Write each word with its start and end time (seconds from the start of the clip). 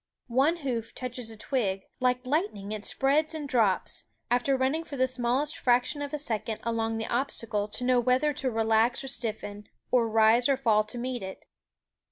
One 0.29 0.55
hoof 0.65 0.95
touches 0.95 1.29
a 1.29 1.37
twig; 1.37 1.83
like 1.99 2.25
lightning 2.25 2.71
it 2.71 2.85
spreads 2.85 3.35
and 3.35 3.47
drops, 3.47 4.05
after 4.31 4.57
running 4.57 4.83
for 4.83 4.97
the 4.97 5.05
smallest 5.05 5.55
fraction 5.55 6.01
of 6.01 6.11
a 6.11 6.17
second 6.17 6.59
along 6.63 6.97
the 6.97 7.05
obstacle 7.05 7.67
to 7.67 7.83
know 7.83 7.99
whether 7.99 8.33
to 8.33 8.49
relax 8.49 9.03
or 9.03 9.07
stiffen, 9.07 9.69
or 9.91 10.09
rise 10.09 10.49
or 10.49 10.57
fall 10.57 10.83
to 10.85 10.97
meet 10.97 11.21
it. 11.21 11.45